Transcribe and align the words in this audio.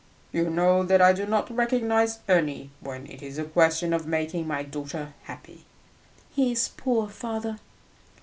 "You 0.33 0.49
know 0.49 0.81
that 0.81 0.99
I 0.99 1.13
do 1.13 1.27
not 1.27 1.51
recognise 1.55 2.21
any 2.27 2.71
when 2.79 3.05
it 3.05 3.21
is 3.21 3.37
a 3.37 3.43
question 3.43 3.93
of 3.93 4.07
making 4.07 4.47
my 4.47 4.63
daughter 4.63 5.13
happy." 5.25 5.65
"He 6.31 6.51
is 6.51 6.69
poor, 6.75 7.07
father." 7.07 7.59